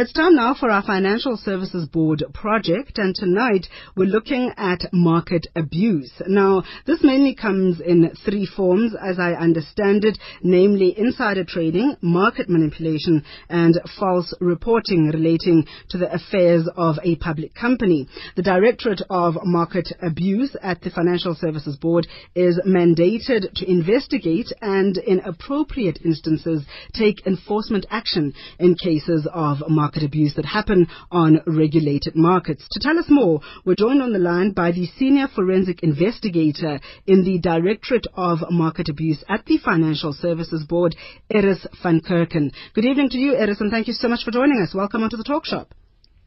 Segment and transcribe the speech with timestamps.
[0.00, 5.46] It's time now for our Financial Services Board project, and tonight we're looking at market
[5.54, 6.10] abuse.
[6.26, 12.48] Now, this mainly comes in three forms, as I understand it, namely insider trading, market
[12.48, 18.08] manipulation, and false reporting relating to the affairs of a public company.
[18.36, 24.96] The Directorate of Market Abuse at the Financial Services Board is mandated to investigate and,
[24.96, 26.64] in appropriate instances,
[26.94, 32.64] take enforcement action in cases of market market abuse that happen on regulated markets.
[32.70, 37.24] To tell us more, we're joined on the line by the Senior Forensic Investigator in
[37.24, 40.94] the Directorate of Market Abuse at the Financial Services Board,
[41.28, 42.52] Erris van Kerken.
[42.72, 44.72] Good evening to you, Erris, and thank you so much for joining us.
[44.72, 45.74] Welcome onto the talk shop.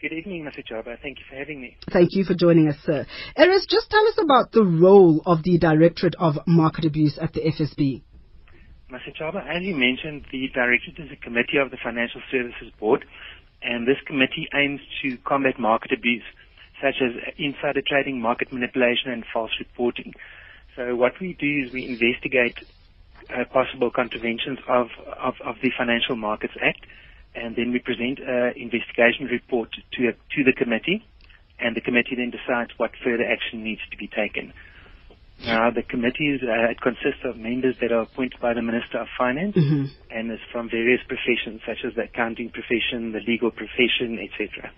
[0.02, 0.61] Good evening, Mr.
[0.70, 1.00] Jaba.
[1.02, 1.77] Thank you for having me.
[1.89, 3.05] Thank you for joining us, sir.
[3.38, 7.39] Erris, just tell us about the role of the Directorate of Market Abuse at the
[7.39, 8.02] FSB.
[8.94, 9.09] Mr.
[9.20, 13.03] Chaba, as you mentioned, the Directorate is a committee of the Financial Services Board
[13.63, 16.23] and this committee aims to combat market abuse,
[16.81, 20.14] such as insider trading, market manipulation, and false reporting.
[20.75, 22.58] So what we do is we investigate
[23.30, 24.88] uh, possible contraventions of,
[25.22, 26.86] of, of, the Financial Markets Act,
[27.36, 31.06] and then we present an investigation report to, to the committee,
[31.59, 34.52] and the committee then decides what further action needs to be taken.
[35.45, 39.08] Now, the committee uh, it consists of members that are appointed by the Minister of
[39.17, 39.85] Finance mm-hmm.
[40.09, 44.72] and is from various professions such as the accounting profession, the legal profession, etc.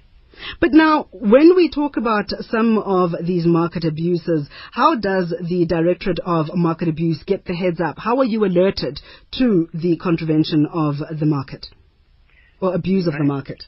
[0.60, 6.20] But now, when we talk about some of these market abuses, how does the Directorate
[6.26, 7.98] of Market Abuse get the heads up?
[7.98, 9.00] How are you alerted
[9.40, 11.68] to the contravention of the market
[12.60, 13.64] or abuse of the market?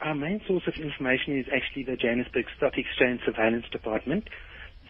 [0.00, 4.28] Our main source of information is actually the Johannesburg Stock Exchange Surveillance Department,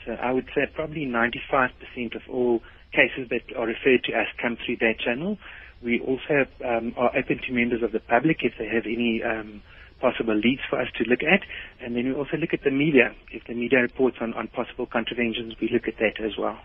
[0.09, 2.61] so I would say probably 95% of all
[2.92, 5.37] cases that are referred to us come through that channel.
[5.84, 9.62] We also um, are open to members of the public if they have any um,
[10.01, 11.45] possible leads for us to look at.
[11.84, 13.12] And then we also look at the media.
[13.31, 16.59] If the media reports on, on possible contraventions, we look at that as well.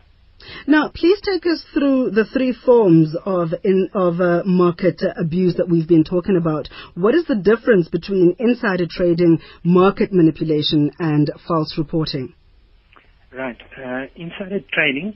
[0.65, 5.69] Now, please take us through the three forms of in, of uh, market abuse that
[5.69, 6.69] we've been talking about.
[6.95, 12.33] What is the difference between insider trading, market manipulation, and false reporting?
[13.33, 13.57] Right.
[13.75, 15.15] Uh, insider trading,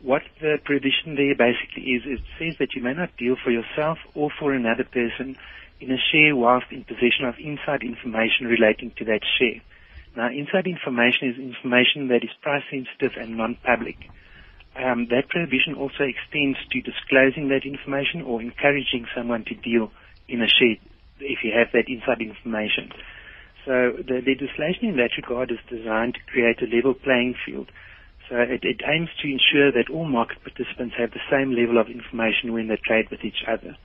[0.00, 3.98] what the prohibition there basically is, it says that you may not deal for yourself
[4.14, 5.36] or for another person
[5.80, 9.60] in a share whilst in possession of inside information relating to that share.
[10.16, 13.96] Now, inside information is information that is price sensitive and non-public.
[14.76, 19.90] Um, that prohibition also extends to disclosing that information or encouraging someone to deal
[20.28, 20.76] in a share
[21.18, 22.92] if you have that inside information.
[23.66, 27.68] So the legislation in that regard is designed to create a level playing field.
[28.30, 31.90] So it, it aims to ensure that all market participants have the same level of
[31.90, 33.76] information when they trade with each other.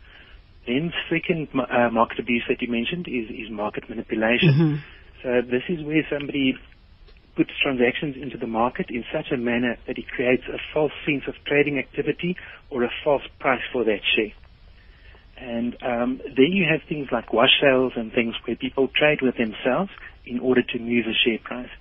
[0.68, 4.54] Then second uh, market abuse that you mentioned is, is market manipulation.
[4.54, 4.76] Mm-hmm.
[5.24, 6.54] So this is where somebody
[7.36, 11.24] puts transactions into the market in such a manner that it creates a false sense
[11.28, 12.36] of trading activity
[12.70, 14.34] or a false price for that share.
[15.42, 19.36] And um, then you have things like wash sales and things where people trade with
[19.38, 19.90] themselves
[20.26, 21.74] in order to move the share price.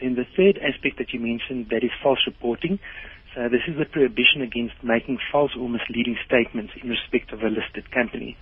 [0.00, 2.78] Then the third aspect that you mentioned, that is false reporting.
[3.34, 7.48] So this is a prohibition against making false or misleading statements in respect of a
[7.48, 8.36] listed company.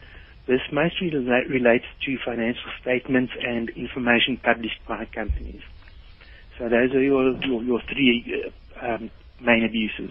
[0.49, 5.61] This mostly relates to financial statements and information published by companies.
[6.59, 8.43] So those are your, your, your three
[8.83, 9.11] uh, um,
[9.41, 10.11] main abuses.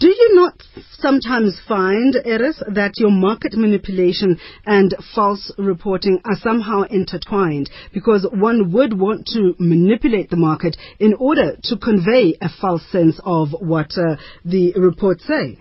[0.00, 0.62] Do you not
[0.98, 7.68] sometimes find, Erris, that your market manipulation and false reporting are somehow intertwined?
[7.92, 13.18] Because one would want to manipulate the market in order to convey a false sense
[13.24, 14.14] of what uh,
[14.44, 15.58] the reports say.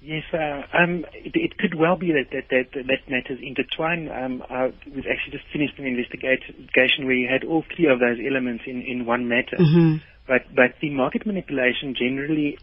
[0.00, 4.08] Yes, uh, um, it, it, could well be that that, that, that matters intertwine.
[4.08, 4.42] Um,
[4.84, 8.82] we've actually just finished an investigation where you had all three of those elements in,
[8.82, 9.56] in one matter.
[9.58, 9.96] Mm-hmm.
[10.28, 12.58] But but the market manipulation generally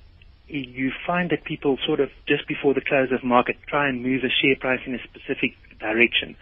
[0.53, 4.23] you find that people sort of just before the close of market try and move
[4.23, 6.35] a share price in a specific direction.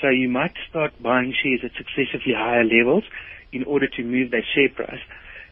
[0.00, 3.04] So you might start buying shares at successively higher levels
[3.52, 5.00] in order to move that share price.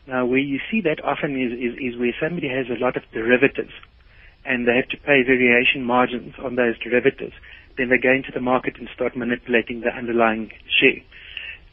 [0.06, 3.02] Now, where you see that often is, is, is where somebody has a lot of
[3.12, 3.72] derivatives
[4.44, 7.32] and they have to pay variation margins on those derivatives.
[7.78, 11.00] Then they go into the market and start manipulating the underlying share.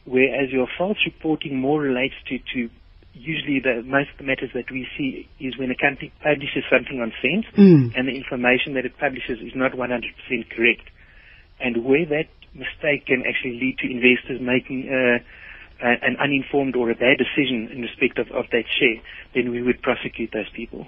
[0.04, 2.70] Whereas your false reporting more relates to, to
[3.14, 7.00] usually the most of the matters that we see is when a company publishes something
[7.00, 7.92] on SENS mm.
[7.96, 10.02] and the information that it publishes is not 100%
[10.50, 10.88] correct.
[11.60, 15.20] And where that mistake can actually lead to investors making a,
[15.82, 19.02] an uninformed or a bad decision in respect of, of that share,
[19.34, 20.86] then we would prosecute those people.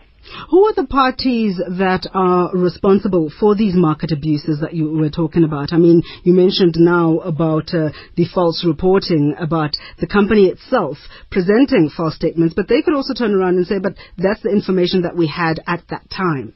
[0.50, 5.44] Who are the parties that are responsible for these market abuses that you were talking
[5.44, 5.72] about?
[5.72, 10.96] I mean, you mentioned now about uh, the false reporting about the company itself
[11.30, 15.02] presenting false statements, but they could also turn around and say, but that's the information
[15.02, 16.54] that we had at that time.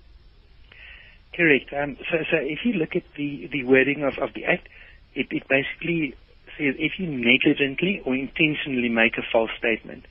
[1.35, 1.71] Correct.
[1.73, 4.69] Um, so, so if you look at the, the wording of, of the Act,
[5.15, 6.15] it, it basically
[6.59, 10.05] says if you negligently or intentionally make a false statement.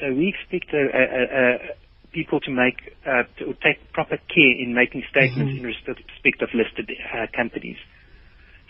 [0.00, 1.58] So we expect a, a, a,
[2.12, 5.64] people to make uh, to take proper care in making statements mm-hmm.
[5.64, 7.78] in respect of listed uh, companies.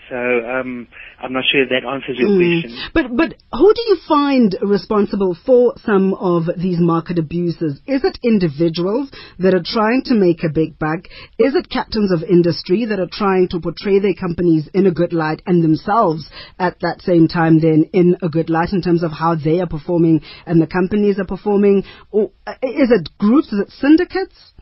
[0.08, 0.88] So um,
[1.22, 2.62] I'm not sure if that answers your mm.
[2.62, 2.90] question.
[2.92, 7.80] But but who do you find responsible for some of these market abuses?
[7.86, 11.06] Is it individuals that are trying to make a big buck?
[11.38, 15.12] Is it captains of industry that are trying to portray their companies in a good
[15.12, 16.28] light and themselves
[16.58, 19.68] at that same time then in a good light in terms of how they are
[19.68, 21.84] performing and the companies are performing?
[22.10, 23.52] Or uh, is it groups?
[23.52, 24.52] Is it syndicates?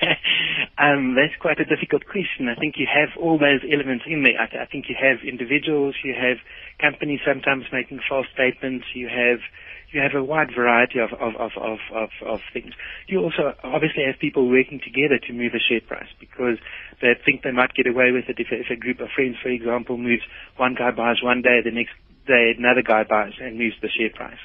[0.78, 2.46] um, that's quite a difficult question.
[2.46, 4.38] I think you have all those elements in there.
[4.38, 6.38] I, I think you have individuals, you have
[6.80, 9.42] companies sometimes making false statements, you have
[9.90, 12.74] you have a wide variety of, of, of, of, of, of things.
[13.06, 16.58] You also obviously have people working together to move the share price because
[17.00, 19.48] they think they might get away with it if, if a group of friends, for
[19.48, 20.22] example, moves,
[20.58, 21.96] one guy buys one day, the next
[22.26, 24.38] day another guy buys and moves the share price.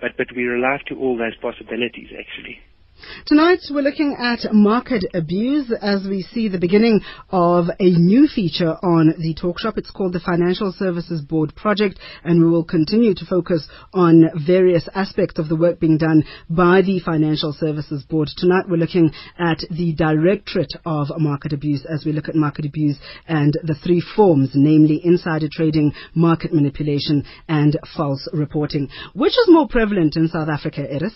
[0.00, 2.58] But, but we're alive to all those possibilities actually.
[3.26, 8.72] Tonight we're looking at market abuse as we see the beginning of a new feature
[8.82, 9.76] on the talk shop.
[9.76, 14.88] It's called the Financial Services Board Project and we will continue to focus on various
[14.94, 18.30] aspects of the work being done by the Financial Services Board.
[18.36, 22.98] Tonight we're looking at the Directorate of Market Abuse as we look at market abuse
[23.28, 28.88] and the three forms, namely insider trading, market manipulation and false reporting.
[29.12, 31.12] Which is more prevalent in South Africa, Erris?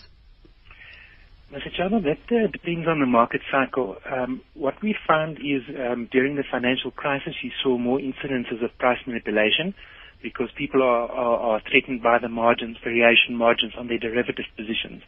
[1.55, 1.71] Mr.
[1.71, 3.95] Chana, that uh, depends on the market cycle.
[4.11, 8.77] Um, what we found is um, during the financial crisis, you saw more incidences of
[8.77, 9.73] price manipulation
[10.21, 15.01] because people are, are, are threatened by the margins, variation margins on their derivative positions.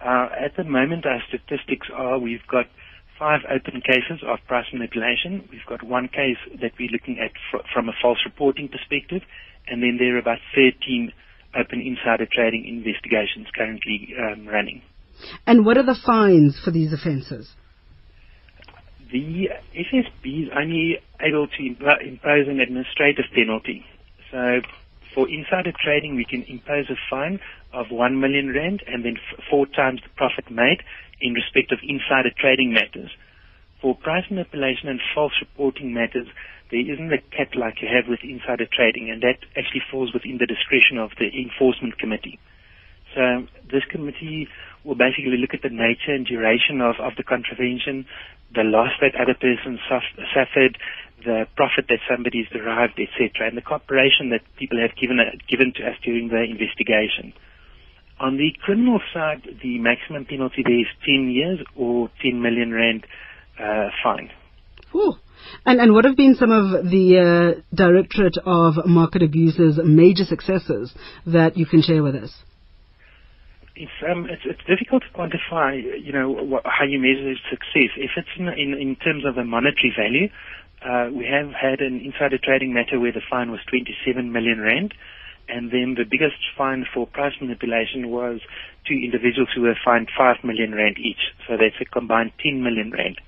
[0.00, 2.64] Uh, at the moment, our statistics are we've got
[3.18, 5.46] five open cases of price manipulation.
[5.52, 9.20] We've got one case that we're looking at fr- from a false reporting perspective,
[9.68, 11.12] and then there are about 13
[11.54, 14.80] open insider trading investigations currently um, running.
[15.46, 17.50] And what are the fines for these offences?
[19.12, 23.84] The FSB is only able to impose an administrative penalty.
[24.30, 24.60] So
[25.14, 27.40] for insider trading, we can impose a fine
[27.72, 29.16] of 1 million rand and then
[29.50, 30.82] four times the profit made
[31.20, 33.10] in respect of insider trading matters.
[33.80, 36.26] For price manipulation and false reporting matters,
[36.70, 40.38] there isn't a cap like you have with insider trading, and that actually falls within
[40.38, 42.40] the discretion of the enforcement committee.
[43.16, 44.46] So this committee
[44.84, 48.04] will basically look at the nature and duration of, of the contravention,
[48.54, 50.76] the loss that other persons suffered,
[51.24, 55.18] the profit that somebody's derived, etc., and the cooperation that people have given,
[55.48, 57.32] given to us during the investigation.
[58.20, 63.06] On the criminal side, the maximum penalty there is 10 years or 10 million rand
[63.58, 64.30] uh, fine.
[64.94, 65.14] Ooh.
[65.64, 70.94] And, and what have been some of the uh, Directorate of Market Abuses major successes
[71.26, 72.32] that you can share with us?
[73.76, 77.92] It's um it's it's difficult to quantify you know what, how you measure success.
[77.96, 80.28] If it's in, in in terms of a monetary value
[80.84, 84.94] uh, we have had an insider trading matter where the fine was 27 million rand
[85.48, 88.40] and then the biggest fine for price manipulation was
[88.86, 91.30] two individuals who were fined 5 million rand each.
[91.46, 93.20] So that's a combined 10 million rand.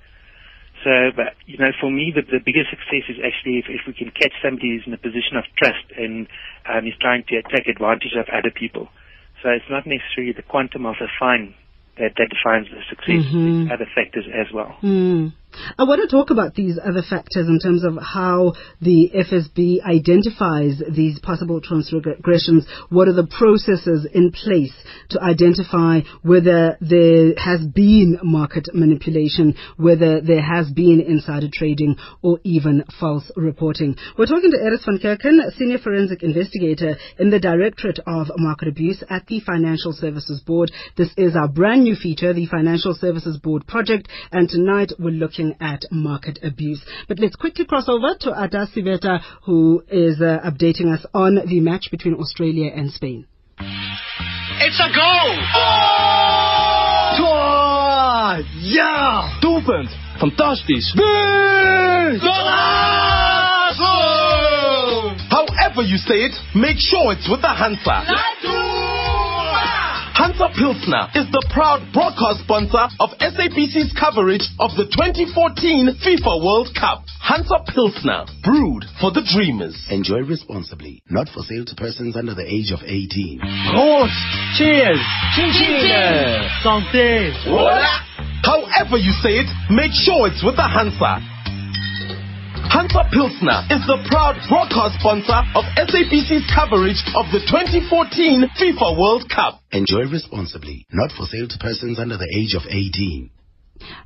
[0.83, 3.95] So, but, you know, for me, the, the biggest success is actually if, if we
[3.95, 6.27] can catch somebody who's in a position of trust and
[6.71, 8.89] um, is trying to take advantage of other people.
[9.43, 11.55] So it's not necessarily the quantum of the fine
[11.99, 13.25] that, that defines the success.
[13.27, 13.71] Mm-hmm.
[13.73, 14.77] Other factors as well.
[14.83, 15.33] Mm.
[15.79, 20.83] I want to talk about these other factors in terms of how the FSB identifies
[20.91, 22.67] these possible transgressions.
[22.91, 24.73] What are the processes in place
[25.11, 32.39] to identify whether there has been market manipulation, whether there has been insider trading, or
[32.45, 33.97] even false reporting?
[34.17, 39.03] We're talking to Erris van Kerken, Senior Forensic Investigator in the Directorate of Market Abuse
[39.09, 40.71] at the Financial Services Board.
[40.97, 45.48] This is our brand new feature, the Financial Services Board project, and tonight we're looking
[45.49, 46.85] looking at market abuse.
[47.07, 51.61] But let's quickly cross over to Ada Siveta, who is uh, updating us on the
[51.61, 53.27] match between Australia and Spain.
[53.59, 55.39] It's a goal!
[57.21, 58.43] Oh!
[58.61, 59.41] Ja!
[59.43, 59.89] Doelpunt!
[60.21, 60.95] Fantastisch!
[60.95, 62.19] Nee!
[65.31, 68.58] However you say it, make sure it's with a Hansa.
[70.19, 76.75] Hansa Pilsner is the proud broadcast sponsor of SABC's coverage of the 2014 FIFA World
[76.75, 77.07] Cup.
[77.23, 79.79] Hansa Pilsner, brewed for the dreamers.
[79.95, 81.07] Enjoy responsibly.
[81.07, 83.39] Not for sale to persons under the age of 18.
[83.71, 84.19] Prost!
[84.59, 84.99] Cheers!
[85.39, 85.87] Chin chin!
[86.67, 87.31] Santé!
[88.43, 91.23] However you say it, make sure it's with a Hansa.
[92.79, 99.27] Hansa Pilsner is the proud broadcast sponsor of SABC's coverage of the 2014 FIFA World
[99.27, 99.59] Cup.
[99.73, 100.87] Enjoy responsibly.
[100.93, 103.31] Not for sale to persons under the age of 18.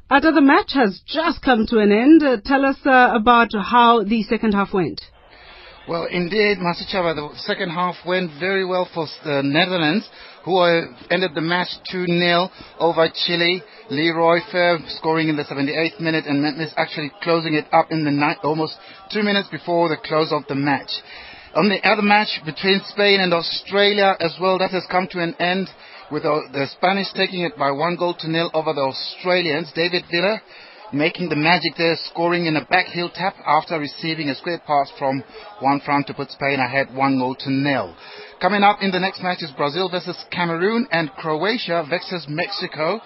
[0.09, 2.23] After the match has just come to an end.
[2.23, 5.03] Uh, tell us uh, about how the second half went.
[5.87, 10.09] Well, indeed, Masichaba, the second half went very well for the Netherlands,
[10.47, 12.49] who uh, ended the match 2-0
[12.79, 13.63] over Chile.
[13.93, 18.11] Leroy Fer scoring in the 78th minute and Memphis actually closing it up in the
[18.11, 18.75] night, almost
[19.13, 20.89] two minutes before the close of the match.
[21.55, 25.35] On the other match between Spain and Australia as well, that has come to an
[25.35, 25.69] end
[26.11, 29.71] with the Spanish taking it by one goal to nil over the Australians.
[29.75, 30.41] David Villa
[30.93, 34.91] making the magic there, scoring in a back heel tap after receiving a square pass
[34.99, 35.23] from
[35.61, 37.95] Juanfran to put Spain ahead one goal to nil.
[38.41, 43.01] Coming up in the next match is Brazil versus Cameroon and Croatia versus Mexico.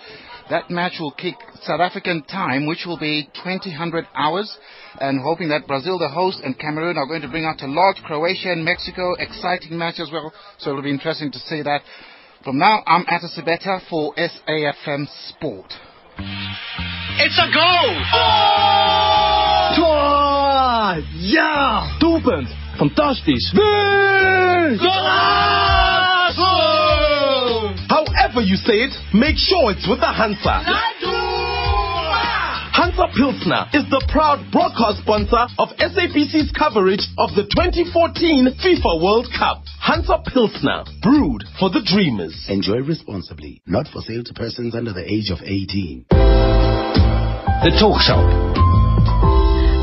[0.48, 4.56] That match will kick South African time, which will be 2000 hours,
[5.00, 7.96] and hoping that Brazil, the host, and Cameroon are going to bring out a large
[8.04, 9.14] Croatia and Mexico.
[9.18, 11.82] Exciting match as well, so it'll be interesting to see that.
[12.44, 15.72] From now, I'm Atta Sibeta for SAFM Sport.
[17.18, 17.96] It's a goal!
[19.74, 21.02] Tor!
[21.16, 21.98] Ja!
[21.98, 22.46] Doelpunt!
[22.78, 23.52] Fantastisch!
[28.36, 30.60] However you say it, make sure it's with a Hansa.
[32.76, 39.28] Hansa Pilsner is the proud broadcast sponsor of SABC's coverage of the 2014 FIFA World
[39.32, 39.64] Cup.
[39.80, 42.36] Hansa Pilsner, brewed for the dreamers.
[42.50, 43.62] Enjoy responsibly.
[43.64, 46.04] Not for sale to persons under the age of 18.
[46.10, 48.65] The Talk Shop.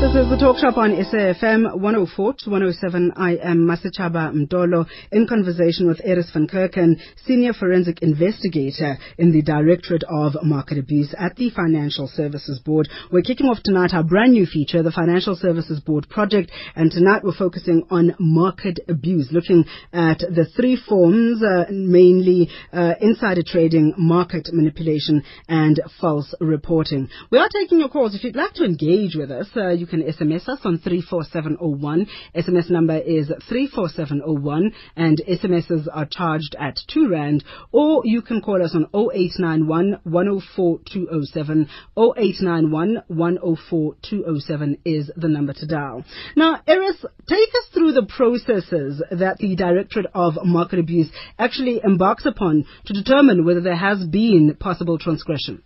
[0.04, 3.12] This is the Talk Shop on SAFM 104 to 107.
[3.16, 9.40] I am Masichaba Mdolo in conversation with Erris van Kerken, Senior Forensic Investigator in the
[9.40, 12.86] Directorate of Market Abuse at the Financial Services Board.
[13.10, 17.24] We're kicking off tonight our brand new feature, the Financial Services Board project, and tonight
[17.24, 23.94] we're focusing on market abuse, looking at the three forms, uh, mainly uh, insider trading,
[23.96, 27.08] market manipulation, and false reporting.
[27.30, 28.14] We are taking your calls.
[28.14, 32.06] If you'd like to engage with us, uh, you can SMS us on 34701.
[32.34, 38.62] SMS number is 34701 and SMSs are charged at 2 Rand or you can call
[38.62, 41.68] us on 0891 104 207.
[41.96, 46.04] 0891 104 207 is the number to dial.
[46.36, 52.26] Now, Erris, take us through the processes that the Directorate of Market Abuse actually embarks
[52.26, 55.62] upon to determine whether there has been possible transgression.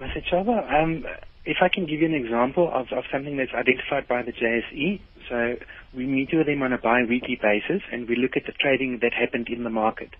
[0.00, 1.04] Masichaba, um,
[1.48, 5.00] if I can give you an example of, of something that's identified by the JSE,
[5.30, 5.56] so
[5.96, 9.14] we meet with them on a bi-weekly basis and we look at the trading that
[9.14, 10.10] happened in the market.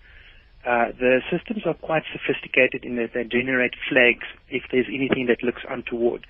[0.65, 5.43] Uh, the systems are quite sophisticated in that they generate flags if there's anything that
[5.45, 6.25] looks untoward.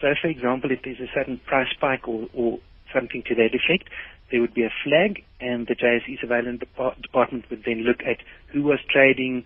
[0.00, 2.58] So, for example, if there's a sudden price spike or, or
[2.92, 3.92] something to that effect,
[4.32, 8.62] there would be a flag, and the JSE surveillance department would then look at who
[8.62, 9.44] was trading,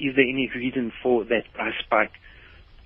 [0.00, 2.12] is there any reason for that price spike.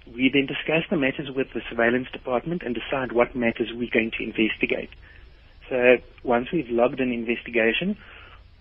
[0.06, 4.10] We then discuss the matters with the surveillance department and decide what matters we're going
[4.18, 4.90] to investigate.
[5.70, 7.96] So once we've logged an investigation,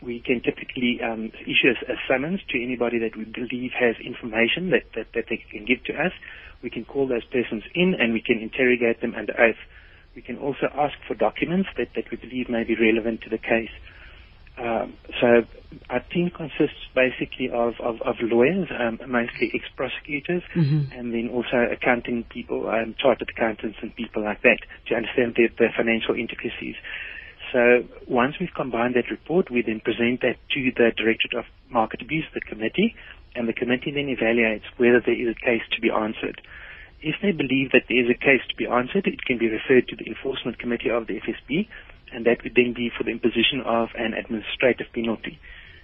[0.02, 4.84] we can typically um, issue a, summons to anybody that we believe has information that,
[4.96, 6.12] that, that they can give to us.
[6.62, 9.60] We can call those persons in and we can interrogate them under oath.
[10.16, 13.38] We can also ask for documents that, that we believe may be relevant to the
[13.38, 13.72] case.
[14.58, 15.44] Um, so
[15.90, 20.92] our team consists basically of, of, of lawyers, um, mostly ex-prosecutors, Mm-hmm.
[20.94, 25.50] and then also accounting people, um, chartered accountants and people like that to understand their,
[25.58, 26.76] their financial intricacies.
[27.52, 32.02] So once we've combined that report, we then present that to the Directorate of Market
[32.02, 32.96] Abuse, the committee,
[33.36, 36.42] and the committee then evaluates whether there is a case to be answered.
[37.02, 39.88] If they believe that there is a case to be answered, it can be referred
[39.90, 41.68] to the Enforcement Committee of the FSB,
[42.14, 45.40] and that would then be for the imposition of an administrative penalty.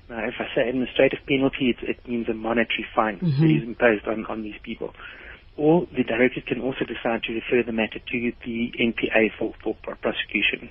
[0.10, 3.40] Now, if I say administrative penalty, it, it means a monetary fine Mhm.
[3.42, 4.94] that is imposed on, on these people.
[5.58, 9.76] Or the director can also decide to refer the matter to the NPA for, for
[10.02, 10.70] prosecution.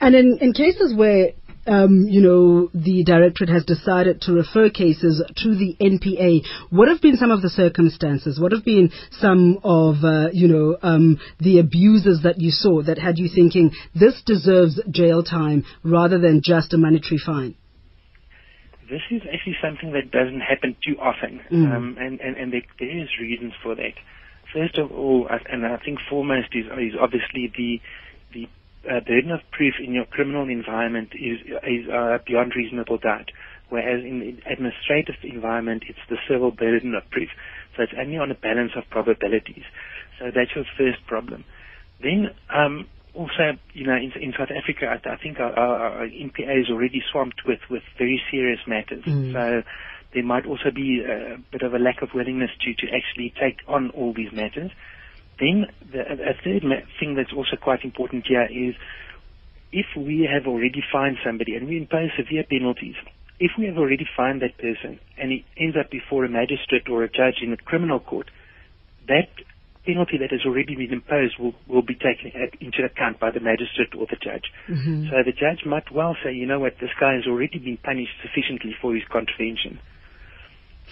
[0.00, 1.32] And in, in cases where
[1.68, 6.42] um, you know, the directorate has decided to refer cases to the NPA.
[6.70, 8.40] What have been some of the circumstances?
[8.40, 12.98] What have been some of, uh, you know, um, the abuses that you saw that
[12.98, 17.54] had you thinking this deserves jail time rather than just a monetary fine?
[18.90, 21.76] This is actually something that doesn't happen too often, Mm.
[21.76, 22.62] um, and, and, and there,
[23.02, 23.92] is reasons for that.
[24.54, 27.80] First of all, and I think foremost is, is obviously the
[28.88, 33.30] uh, burden of proof in your criminal environment is is uh, beyond reasonable doubt,
[33.68, 37.28] whereas in the administrative environment it's the civil burden of proof.
[37.76, 39.64] So it's only on a balance of probabilities.
[40.18, 41.44] So that's your first problem.
[42.02, 46.06] Then um, also, you know, in, in South Africa, I, I think our, our, our
[46.06, 49.04] NPA is already swamped with, with very serious matters.
[49.04, 49.32] Mm.
[49.32, 49.68] So
[50.14, 53.58] there might also be a bit of a lack of willingness to, to actually take
[53.66, 54.70] on all these matters.
[55.38, 56.62] Then the, a third
[56.98, 58.74] thing that's also quite important here is
[59.72, 62.96] if we have already fined somebody and we impose severe penalties,
[63.38, 67.04] if we have already fined that person and he ends up before a magistrate or
[67.04, 68.30] a judge in a criminal court,
[69.06, 69.28] that
[69.86, 73.94] penalty that has already been imposed will, will be taken into account by the magistrate
[73.96, 74.52] or the judge.
[74.68, 75.08] Mm-hmm.
[75.08, 78.12] So the judge might well say, you know what, this guy has already been punished
[78.20, 79.80] sufficiently for his contravention.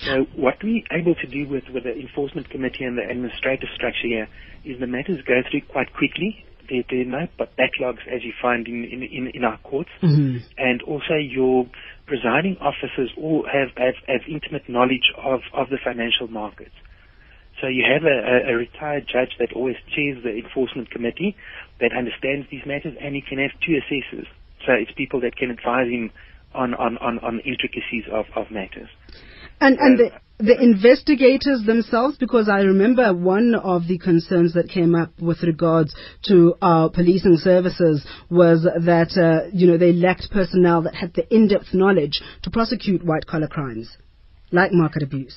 [0.06, 4.06] So what we're able to do with, with the enforcement committee and the administrative structure
[4.06, 4.28] here
[4.64, 6.46] is the matters go through quite quickly.
[6.70, 9.90] There, there are no but backlogs as you find in, in, in, in our courts.
[10.02, 10.42] Mhm.
[10.58, 11.66] And also your
[12.06, 16.74] presiding officers all have, have, have intimate knowledge of, of the financial markets.
[17.60, 18.16] So you have a,
[18.50, 21.34] a, a retired judge that always chairs the enforcement committee
[21.80, 24.26] that understands these matters and he can have two assessors.
[24.66, 26.12] So it's people that can advise him
[26.54, 28.88] on, on, on, on intricacies of, of matters.
[29.60, 34.94] And and the the investigators themselves, because I remember one of the concerns that came
[34.94, 35.94] up with regards
[36.28, 41.32] to our policing services was that uh, you know they lacked personnel that had the
[41.34, 43.96] in-depth knowledge to prosecute white collar crimes,
[44.52, 45.34] like market abuse.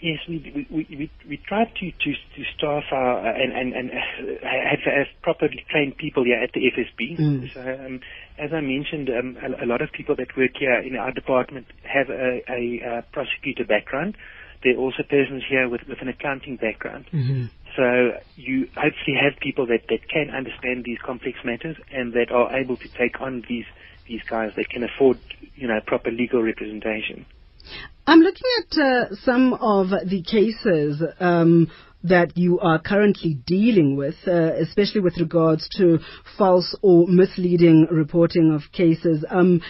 [0.00, 3.90] Yes, we we we we, tried to to to staff our uh, and and and
[3.90, 7.18] uh, have, have properly trained people here at the FSB.
[7.18, 7.52] Mm.
[7.52, 8.00] So, um,
[8.38, 11.66] as I mentioned, um, a, a lot of people that work here in our department
[11.82, 14.16] have a, a, uh prosecutor background.
[14.64, 17.04] There are also persons here with with an accounting background.
[17.12, 17.46] Mm-hmm.
[17.76, 22.56] So you hopefully have people that, that can understand these complex matters and that are
[22.56, 23.66] able to take on these
[24.08, 25.18] these guys that can afford
[25.56, 27.26] you know proper legal representation.
[28.10, 31.70] I'm looking at uh, some of the cases um,
[32.02, 36.00] that you are currently dealing with, uh, especially with regards to
[36.36, 39.24] false or misleading reporting of cases.
[39.30, 39.62] Um,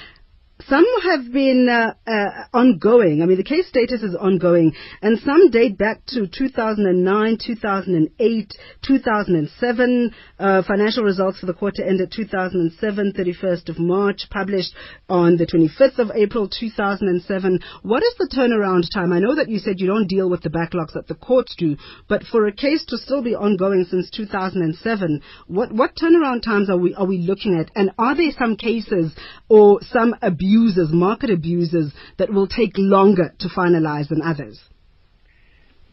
[0.68, 3.22] some have been uh, uh, ongoing.
[3.22, 10.14] I mean, the case status is ongoing, and some date back to 2009, 2008, 2007.
[10.38, 14.74] Uh, financial results for the quarter ended 2007, 31st of March, published
[15.08, 17.60] on the 25th of April 2007.
[17.82, 19.12] What is the turnaround time?
[19.12, 21.76] I know that you said you don't deal with the backlogs that the courts do,
[22.08, 26.76] but for a case to still be ongoing since 2007, what what turnaround times are
[26.76, 27.70] we are we looking at?
[27.74, 29.14] And are there some cases
[29.48, 30.14] or some
[30.50, 34.60] abuses, market abuses, that will take longer to finalize than others?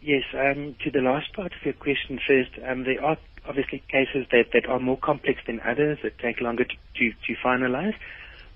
[0.02, 3.18] Yes, um, to the last part of your question first, um, there are
[3.48, 7.34] obviously cases that, that are more complex than others that take longer to, to, to
[7.44, 7.94] finalize.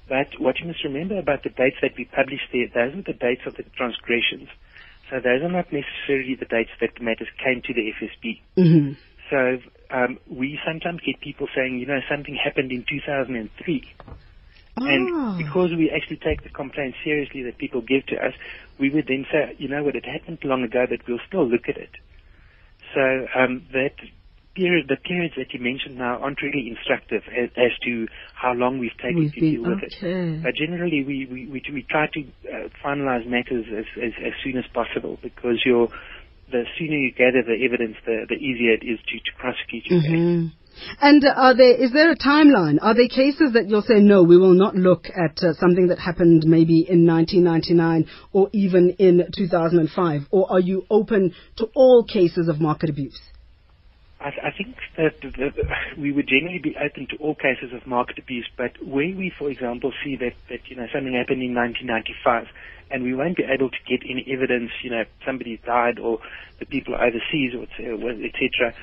[0.10, 3.18] But what you must remember about the dates that we publish there, those are the
[3.18, 4.50] dates of the transgressions.
[5.10, 8.42] So those are not necessarily the dates that the matters came to the FSB.
[8.58, 8.94] Mm-hmm.
[9.30, 9.60] So
[9.90, 13.96] um, we sometimes get people saying, you know, something happened in 2003.
[14.78, 15.38] And Ah.
[15.38, 18.34] because we actually take the complaints seriously that people give to us,
[18.80, 21.68] we would then say, you know what, it happened long ago, but we'll still look
[21.68, 21.92] at it.
[22.94, 23.96] So um, that
[24.56, 28.80] period, the periods that you mentioned now aren't really instructive as, as to how long
[28.80, 29.94] we've taken We've to deal with it.
[30.44, 34.58] But generally, we, we, we, we try to uh, finalize matters as, as, as soon
[34.58, 35.88] as possible because you're,
[36.52, 40.02] the sooner you gather the evidence, the, the easier it is to, to prosecute your
[40.02, 40.52] case.
[41.00, 42.78] And uh, are there, is there a timeline?
[42.82, 46.00] Are there cases that you'll say, no, we will not look at uh, something that
[46.00, 50.22] happened maybe in 1999 or even in 2005?
[50.32, 53.20] Or are you open to all cases of market abuse?
[54.20, 57.88] I, I think that the, the, we would generally be open to all cases of
[57.88, 61.56] market abuse, but where we, for example, see that, that you know something happened in
[61.56, 62.46] 1995
[62.92, 66.20] and we won't be able to get any evidence, you know, somebody's died or
[66.60, 68.74] the people are overseas or etc.,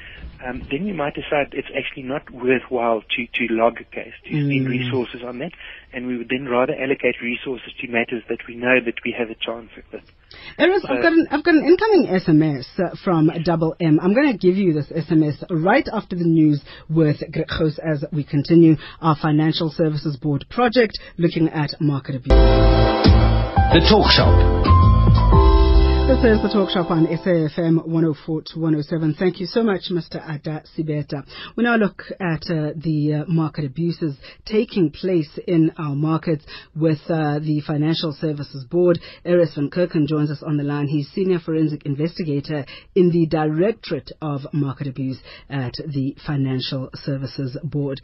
[0.46, 4.30] um, then we might decide it's actually not worthwhile to, to log a case, to
[4.30, 4.70] spend Mm.
[4.70, 5.50] resources on that,
[5.92, 9.30] and we would then rather allocate resources to matters that we know that we have
[9.30, 10.00] a chance with.
[10.58, 13.98] Erris, I've got an I've got an incoming SMS uh, from Double M.
[14.00, 18.22] I'm going to give you this SMS right after the news with Grekos as we
[18.22, 22.28] continue our Financial Services Board project looking at market abuse.
[23.68, 24.32] The Talk Shop.
[26.06, 29.14] This is the Talk Shop on SAFM 104 to 107.
[29.18, 30.16] Thank you so much, Mr.
[30.16, 31.24] Ada Sibeta.
[31.56, 36.44] We now look at uh, the uh, market abuses taking place in our markets
[36.76, 39.00] with uh, the Financial Services Board.
[39.24, 40.86] Erris van Kerken joins us on the line.
[40.86, 45.18] He's Senior Forensic Investigator in the Directorate of Market Abuse
[45.50, 48.00] at the Financial Services Board.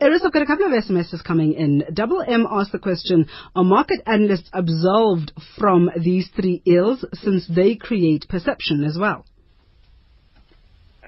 [0.00, 1.82] Erris, I've got a couple of SMSs coming in.
[1.92, 7.74] Double M asked the question, are market analysts absolved from these three ills since they
[7.74, 9.24] create perception as well?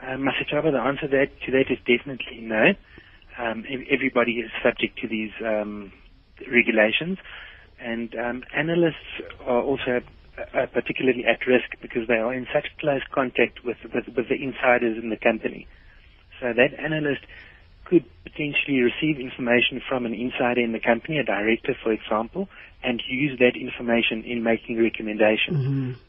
[0.03, 2.75] Um, Masachaba, the answer that, to that is definitely no.
[3.39, 5.93] Um, everybody is subject to these um,
[6.51, 7.19] regulations,
[7.79, 10.01] and um, analysts are also
[10.53, 14.43] uh, particularly at risk because they are in such close contact with, with, with the
[14.43, 15.69] insiders in the company.
[16.41, 17.23] So that analyst
[17.91, 22.49] could potentially receive information from an insider in the company, a director, for example,
[22.83, 25.59] and use that information in making recommendations.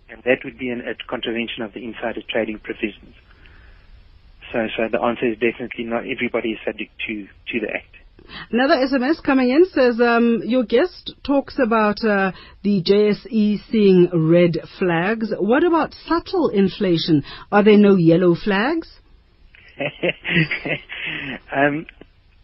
[0.10, 3.16] And that would be an, a contravention of the insider trading provisions.
[4.54, 7.96] So, so the answer is definitely not everybody is subject to, to the act.
[8.52, 12.32] Another SMS coming in says, um, your guest talks about uh,
[12.64, 15.32] the JSE seeing red flags.
[15.38, 17.24] What about subtle inflation?
[17.52, 19.01] Are there no yellow flags?
[21.56, 21.86] um,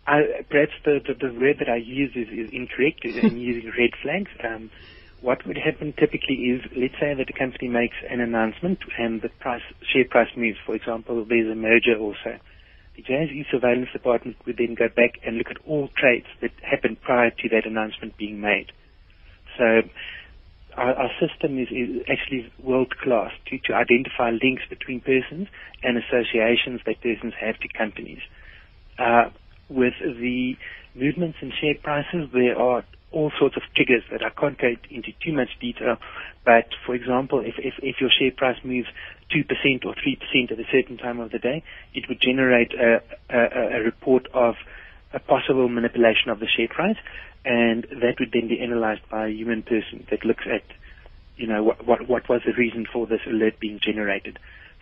[0.07, 3.91] I, perhaps the, the, the word that I use is, is incorrect in using red
[4.01, 4.31] flags.
[4.43, 4.71] Um,
[5.21, 9.29] what would happen typically is, let's say that a company makes an announcement and the
[9.39, 10.57] price, share price moves.
[10.65, 12.39] For example, there's a merger also.
[12.95, 17.01] The JSE surveillance department would then go back and look at all trades that happened
[17.01, 18.71] prior to that announcement being made.
[19.57, 19.81] So
[20.77, 25.47] our, our system is, is actually world class to, to identify links between persons
[25.83, 28.19] and associations that persons have to companies.
[28.97, 29.29] Uh,
[29.69, 30.55] with the
[30.95, 35.11] movements in share prices, there are all sorts of triggers that I can't go into
[35.23, 35.97] too much detail.
[36.45, 38.87] But for example, if, if, if your share price moves
[39.35, 39.43] 2%
[39.85, 41.63] or 3% at a certain time of the day,
[41.93, 44.55] it would generate a, a, a report of
[45.13, 46.97] a possible manipulation of the share price,
[47.47, 50.63] and that would then be analyzed by a human person that looks at,
[51.37, 54.37] you know, what, what, what was the reason for this alert being generated.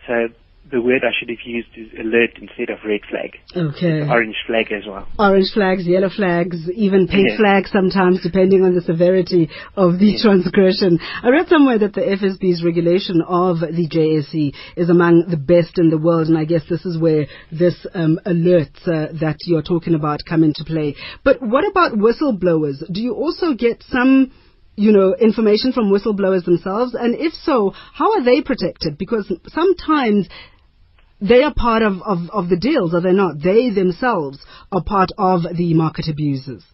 [0.08, 0.28] So
[0.70, 3.38] the word I should have used is alert instead of red flag.
[3.54, 4.08] Okay.
[4.08, 5.06] Orange flag as well.
[5.18, 7.36] Orange flags, yellow flags, even pink Yeah.
[7.36, 10.98] flags sometimes, depending on the severity of the transgression.
[11.22, 15.90] I read somewhere that the FSB's regulation of the JSE is among the best in
[15.90, 19.94] the world, and I guess this is where this um, alerts uh, that you're talking
[19.94, 20.96] about come into play.
[21.22, 22.82] But what about whistleblowers?
[22.92, 24.32] Do you also get some
[24.78, 26.94] you know, information from whistleblowers themselves?
[26.94, 28.98] And if so, how are they protected?
[28.98, 30.28] Because sometimes
[31.20, 33.36] they are part of, of, of the deals, are they not?
[33.42, 34.38] They themselves
[34.70, 36.64] are part of the market abuses.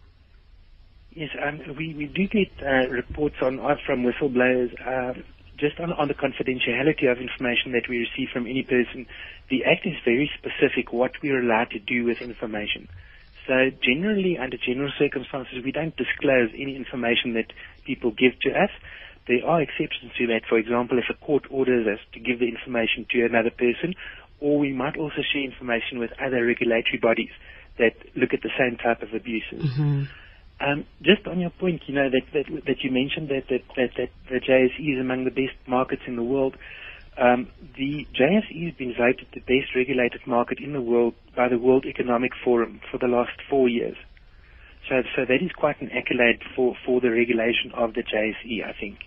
[1.11, 5.13] Yes, um, we, we do get uh, reports on uh, from whistleblowers uh,
[5.59, 9.05] just on, on the confidentiality of information that we receive from any person.
[9.49, 12.89] The Act is very specific what we are allowed to do with information.
[13.47, 17.53] So generally, under general circumstances, we don't disclose any information that
[17.85, 18.71] people give to us.
[19.27, 20.43] There are exceptions to that.
[20.49, 23.95] For example, if a court orders us to give the information to another person,
[24.43, 27.31] or we might also share information with other regulatory bodies
[27.79, 29.63] that look at the same type of abuses.
[30.59, 33.91] Um, just on your point, you know that that, that you mentioned that that, that
[33.97, 36.55] that the JSE is among the best markets in the world.
[37.17, 41.57] Um, the JSE has been voted the best regulated market in the world by the
[41.57, 43.95] World Economic Forum for the last four years.
[44.89, 48.73] So, so that is quite an accolade for, for the regulation of the JSE, I
[48.77, 48.99] think.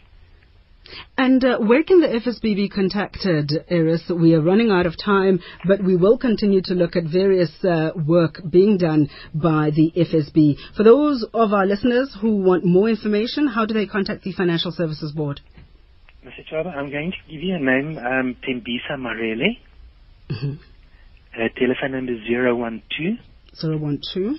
[1.19, 4.11] And uh, where can the FSB be contacted, Erris?
[4.11, 7.91] We are running out of time, but we will continue to look at various uh,
[7.95, 10.57] work being done by the FSB.
[10.77, 14.71] For those of our listeners who want more information, how do they contact the Financial
[14.71, 15.41] Services Board?
[16.25, 16.45] Mr.
[16.53, 19.59] Chaba, I'm going to give you a name, um, Tembisa Marele.
[21.37, 23.19] Uh, telephone number is 012
[23.61, 24.37] 012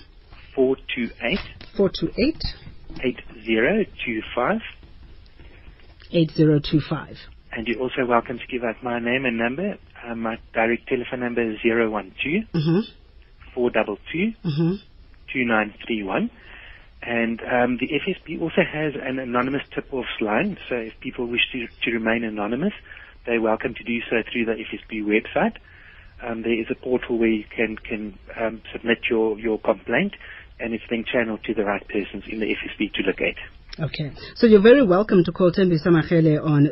[0.56, 1.40] 428
[1.78, 2.36] 428
[3.04, 4.62] 8025.
[6.12, 7.16] 8025.
[7.52, 9.78] And you're also welcome to give out my name and number.
[10.06, 11.92] Uh, my direct telephone number is 012
[12.54, 12.80] Mm-hmm.
[13.56, 14.74] 422 Mm-hmm.
[15.34, 16.30] 2931.
[17.02, 21.68] And um, the FSB also has an anonymous tip-offs line, so if people wish to,
[21.84, 22.74] to remain anonymous,
[23.26, 25.54] they're welcome to do so through the FSB website.
[26.26, 30.14] Um, there is a portal where you can can um, submit your, your complaint,
[30.60, 33.36] and it's then channeled to the right persons in the FSB to look at.
[33.80, 34.12] Okay.
[34.36, 36.68] So you're very welcome to call Tembi Samachele on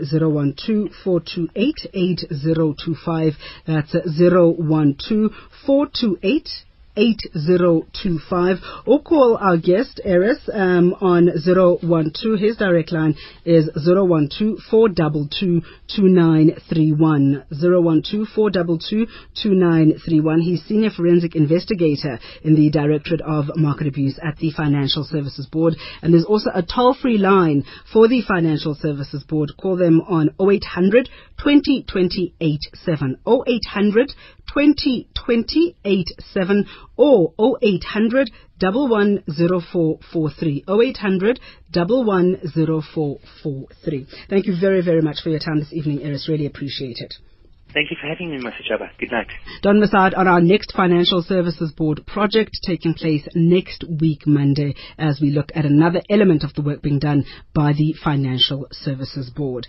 [1.05, 3.35] 012-428-8025.
[3.67, 6.49] That's 012-428
[6.95, 15.61] 8025 or call our guest Erris um, on 012 his direct line is 012 422
[15.87, 19.05] 2931 012 422
[19.41, 25.47] 2931 he's senior forensic investigator in the directorate of market abuse at the financial services
[25.51, 25.75] board.
[26.01, 29.51] And there's also a toll free line for the financial services board.
[29.57, 31.09] Call them on 0800
[31.41, 34.11] 20 20 87 0800
[34.51, 36.65] 20 20 87
[36.97, 38.29] or 0800
[38.59, 40.63] 110443.
[40.67, 41.39] 0800
[41.73, 44.07] 110443.
[44.29, 46.27] Thank you very, very much for your time this evening, Erris.
[46.29, 47.15] Really appreciate it.
[47.73, 48.89] Thank you for having me, Masachaba.
[48.97, 49.27] Good night.
[49.61, 55.19] Don Masad on our next Financial Services Board project taking place next week, Monday, as
[55.21, 59.67] we look at another element of the work being done by the Financial Services Board.